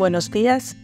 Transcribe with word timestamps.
buenos 0.00 0.30
días. 0.30 0.78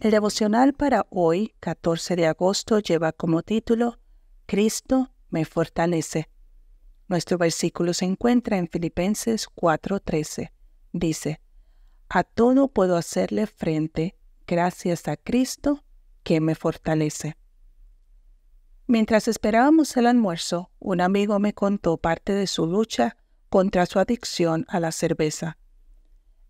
El 0.00 0.12
devocional 0.12 0.72
para 0.72 1.06
hoy, 1.10 1.52
14 1.60 2.16
de 2.16 2.26
agosto, 2.26 2.78
lleva 2.78 3.12
como 3.12 3.42
título 3.42 3.98
Cristo 4.46 5.10
me 5.28 5.44
fortalece. 5.44 6.30
Nuestro 7.06 7.36
versículo 7.36 7.92
se 7.92 8.06
encuentra 8.06 8.56
en 8.56 8.68
Filipenses 8.68 9.46
4:13. 9.46 10.52
Dice, 10.90 11.42
A 12.08 12.24
todo 12.24 12.68
puedo 12.68 12.96
hacerle 12.96 13.46
frente 13.46 14.16
gracias 14.46 15.06
a 15.06 15.18
Cristo 15.18 15.84
que 16.22 16.40
me 16.40 16.54
fortalece. 16.54 17.36
Mientras 18.86 19.28
esperábamos 19.28 19.94
el 19.98 20.06
almuerzo, 20.06 20.70
un 20.78 21.02
amigo 21.02 21.38
me 21.38 21.52
contó 21.52 21.98
parte 21.98 22.32
de 22.32 22.46
su 22.46 22.66
lucha 22.66 23.18
contra 23.50 23.84
su 23.84 23.98
adicción 23.98 24.64
a 24.68 24.80
la 24.80 24.92
cerveza. 24.92 25.58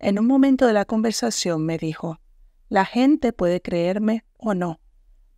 En 0.03 0.19
un 0.19 0.27
momento 0.27 0.67
de 0.67 0.73
la 0.73 0.85
conversación 0.85 1.65
me 1.65 1.79
dijo, 1.79 2.19
la 2.69 2.85
gente 2.85 3.33
puede 3.33 3.63
creerme 3.63 4.25
o 4.37 4.53
no, 4.53 4.81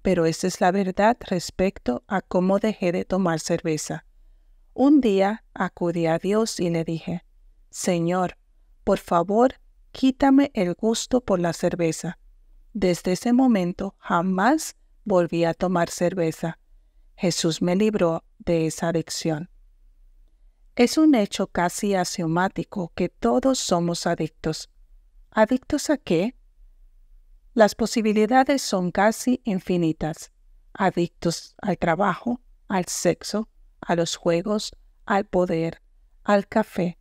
pero 0.01 0.25
esa 0.25 0.47
es 0.47 0.63
la 0.63 0.73
verdad 0.73 1.19
respecto 1.21 2.03
a 2.09 2.23
cómo 2.23 2.59
dejé 2.59 2.91
de 2.91 3.05
tomar 3.05 3.41
cerveza. 3.41 4.07
Un 4.73 5.03
día 5.03 5.45
acudí 5.53 6.07
a 6.07 6.19
Dios 6.19 6.61
y 6.61 6.71
le 6.71 6.83
dije, 6.83 7.27
Señor, 7.69 8.39
por 8.85 8.99
favor, 8.99 9.57
quítame 9.93 10.51
el 10.55 10.73
gusto 10.73 11.21
por 11.21 11.41
la 11.41 11.53
cerveza. 11.53 12.19
Desde 12.73 13.12
ese 13.12 13.35
momento 13.35 13.97
jamás 13.99 14.77
volví 15.05 15.45
a 15.45 15.53
tomar 15.53 15.91
cerveza. 15.91 16.59
Jesús 17.17 17.61
me 17.61 17.77
libró 17.77 18.25
de 18.39 18.67
esa 18.69 18.89
adicción. 18.89 19.51
Es 20.77 20.98
un 20.98 21.14
hecho 21.14 21.46
casi 21.46 21.95
axiomático 21.95 22.91
que 22.96 23.09
todos 23.09 23.60
somos 23.60 24.08
adictos. 24.08 24.70
¿Adictos 25.31 25.89
a 25.89 25.98
qué? 25.98 26.34
Las 27.55 27.77
posibilidades 27.77 28.61
son 28.61 28.91
casi 28.91 29.41
infinitas. 29.44 30.33
Adictos 30.72 31.55
al 31.62 31.78
trabajo, 31.78 32.41
al 32.66 32.86
sexo, 32.86 33.48
a 33.81 33.94
los 33.94 34.16
juegos, 34.16 34.72
al 35.06 35.27
poder, 35.27 35.81
al 36.25 36.48
café, 36.48 36.98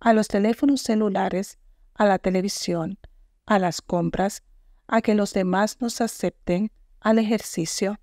a 0.00 0.12
los 0.12 0.28
teléfonos 0.28 0.82
celulares, 0.82 1.58
a 1.94 2.04
la 2.04 2.18
televisión, 2.18 2.98
a 3.46 3.58
las 3.58 3.80
compras, 3.80 4.42
a 4.86 5.00
que 5.00 5.14
los 5.14 5.32
demás 5.32 5.80
nos 5.80 6.02
acepten, 6.02 6.70
al 7.00 7.18
ejercicio. 7.18 7.98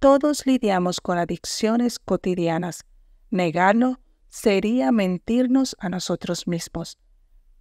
Todos 0.00 0.44
lidiamos 0.44 1.00
con 1.00 1.18
adicciones 1.18 2.00
cotidianas. 2.00 2.84
Negarlo 3.30 4.00
sería 4.34 4.90
mentirnos 4.90 5.76
a 5.78 5.88
nosotros 5.88 6.48
mismos. 6.48 6.98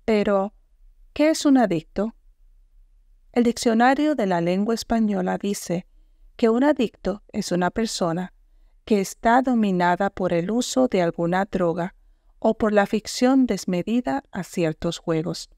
Pero, 0.06 0.56
¿qué 1.14 1.30
es 1.30 1.46
un 1.46 1.60
adicto? 1.60 2.16
El 3.32 3.44
diccionario 3.44 4.16
de 4.16 4.26
la 4.26 4.42
lengua 4.42 4.74
española 4.74 5.38
dice 5.38 5.86
que 6.36 6.50
un 6.50 6.64
adicto 6.64 7.22
es 7.32 7.52
una 7.52 7.70
persona 7.70 8.34
que 8.86 9.02
está 9.02 9.44
dominada 9.44 10.10
por 10.10 10.34
el 10.34 10.50
uso 10.50 10.88
de 10.88 11.04
alguna 11.04 11.46
droga 11.46 11.94
o 12.40 12.58
por 12.58 12.74
la 12.74 12.88
ficción 12.88 13.46
desmedida 13.46 14.24
a 14.32 14.44
ciertos 14.44 14.98
juegos. 14.98 15.52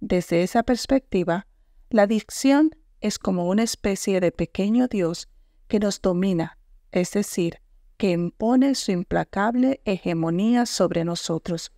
Desde 0.00 0.42
esa 0.42 0.62
perspectiva, 0.62 1.46
la 1.90 2.04
adicción 2.04 2.70
es 3.02 3.18
como 3.18 3.48
una 3.50 3.64
especie 3.64 4.18
de 4.20 4.32
pequeño 4.32 4.88
Dios 4.88 5.28
que 5.68 5.78
nos 5.78 6.00
domina, 6.00 6.56
es 6.90 7.10
decir, 7.12 7.60
que 7.98 8.12
impone 8.12 8.74
su 8.74 8.92
implacable 8.92 9.80
hegemonía 9.84 10.64
sobre 10.64 11.04
nosotros. 11.04 11.72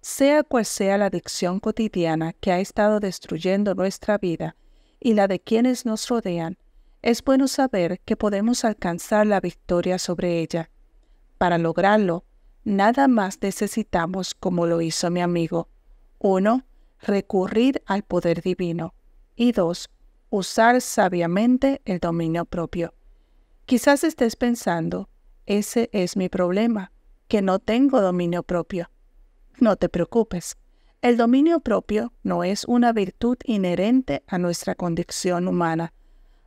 Sea 0.00 0.42
cual 0.42 0.64
sea 0.64 0.98
la 0.98 1.06
adicción 1.06 1.60
cotidiana 1.60 2.32
que 2.32 2.50
ha 2.50 2.58
estado 2.58 2.98
destruyendo 2.98 3.74
nuestra 3.74 4.18
vida 4.18 4.56
y 4.98 5.14
la 5.14 5.28
de 5.28 5.38
quienes 5.38 5.86
nos 5.86 6.08
rodean, 6.08 6.58
es 7.02 7.22
bueno 7.22 7.48
saber 7.48 8.00
que 8.00 8.16
podemos 8.16 8.64
alcanzar 8.64 9.26
la 9.26 9.40
victoria 9.40 9.98
sobre 9.98 10.40
ella. 10.40 10.70
Para 11.38 11.58
lograrlo, 11.58 12.24
nada 12.64 13.06
más 13.06 13.38
necesitamos 13.42 14.34
como 14.34 14.66
lo 14.66 14.80
hizo 14.80 15.10
mi 15.10 15.20
amigo. 15.20 15.68
Uno, 16.18 16.64
recurrir 17.00 17.82
al 17.86 18.04
poder 18.04 18.42
divino. 18.42 18.94
Y 19.34 19.52
dos, 19.52 19.90
usar 20.30 20.80
sabiamente 20.80 21.82
el 21.84 21.98
dominio 21.98 22.44
propio. 22.44 22.94
Quizás 23.66 24.04
estés 24.04 24.36
pensando, 24.36 25.08
ese 25.46 25.90
es 25.92 26.16
mi 26.16 26.28
problema, 26.28 26.92
que 27.28 27.42
no 27.42 27.58
tengo 27.58 28.00
dominio 28.00 28.42
propio. 28.42 28.90
No 29.58 29.76
te 29.76 29.88
preocupes. 29.88 30.56
El 31.02 31.16
dominio 31.16 31.60
propio 31.60 32.12
no 32.22 32.44
es 32.44 32.64
una 32.64 32.92
virtud 32.92 33.36
inherente 33.44 34.22
a 34.28 34.38
nuestra 34.38 34.74
condición 34.74 35.48
humana, 35.48 35.92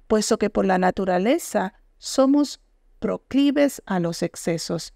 puesto 0.08 0.38
que 0.38 0.50
por 0.50 0.66
la 0.66 0.78
naturaleza 0.78 1.74
somos 1.98 2.62
proclives 3.00 3.82
a 3.86 4.00
los 4.00 4.24
excesos. 4.24 4.94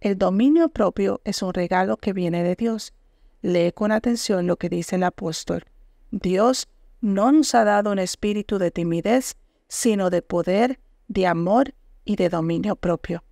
El 0.00 0.18
dominio 0.18 0.68
propio 0.68 1.20
es 1.24 1.42
un 1.42 1.52
regalo 1.52 1.96
que 1.96 2.12
viene 2.12 2.42
de 2.42 2.54
Dios. 2.54 2.92
Lee 3.40 3.72
con 3.72 3.90
atención 3.90 4.46
lo 4.46 4.56
que 4.56 4.68
dice 4.68 4.96
el 4.96 5.02
apóstol. 5.02 5.64
Dios 6.10 6.68
no 7.00 7.32
nos 7.32 7.54
ha 7.54 7.64
dado 7.64 7.90
un 7.90 7.98
espíritu 7.98 8.58
de 8.58 8.70
timidez, 8.70 9.36
sino 9.68 10.10
de 10.10 10.22
poder, 10.22 10.78
de 11.08 11.26
amor 11.26 11.74
y 12.04 12.16
de 12.16 12.28
dominio 12.28 12.76
propio. 12.76 13.24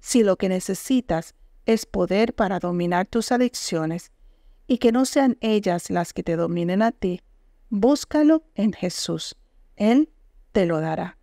Si 0.00 0.22
lo 0.22 0.36
que 0.36 0.48
necesitas 0.48 1.34
es 1.66 1.86
poder 1.86 2.34
para 2.34 2.58
dominar 2.58 3.06
tus 3.06 3.32
adicciones 3.32 4.12
y 4.66 4.78
que 4.78 4.92
no 4.92 5.04
sean 5.04 5.36
ellas 5.40 5.90
las 5.90 6.12
que 6.12 6.22
te 6.22 6.36
dominen 6.36 6.82
a 6.82 6.92
ti, 6.92 7.20
búscalo 7.68 8.42
en 8.54 8.72
Jesús. 8.72 9.36
Él 9.76 10.10
te 10.52 10.66
lo 10.66 10.80
dará. 10.80 11.16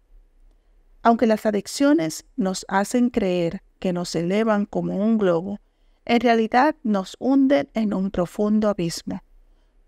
Aunque 1.01 1.27
las 1.27 1.45
adicciones 1.45 2.25
nos 2.35 2.65
hacen 2.67 3.09
creer 3.09 3.61
que 3.79 3.93
nos 3.93 4.15
elevan 4.15 4.65
como 4.65 4.95
un 4.95 5.17
globo, 5.17 5.59
en 6.05 6.21
realidad 6.21 6.75
nos 6.83 7.15
hunden 7.19 7.69
en 7.73 7.93
un 7.93 8.11
profundo 8.11 8.69
abismo. 8.69 9.23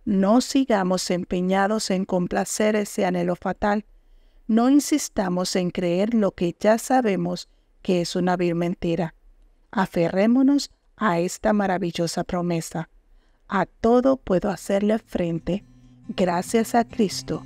No 0.05 0.41
sigamos 0.41 1.09
empeñados 1.11 1.91
en 1.91 2.05
complacer 2.05 2.75
ese 2.75 3.05
anhelo 3.05 3.35
fatal. 3.35 3.85
No 4.47 4.69
insistamos 4.69 5.55
en 5.55 5.69
creer 5.69 6.13
lo 6.13 6.31
que 6.31 6.55
ya 6.59 6.77
sabemos 6.77 7.47
que 7.81 8.01
es 8.01 8.15
una 8.15 8.35
vil 8.35 8.55
mentira. 8.55 9.15
Aferrémonos 9.71 10.71
a 10.95 11.19
esta 11.19 11.53
maravillosa 11.53 12.23
promesa. 12.23 12.89
A 13.47 13.65
todo 13.65 14.17
puedo 14.17 14.49
hacerle 14.49 14.99
frente 14.99 15.63
gracias 16.09 16.75
a 16.75 16.83
Cristo 16.83 17.43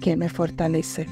que 0.00 0.16
me 0.16 0.28
fortalece. 0.28 1.06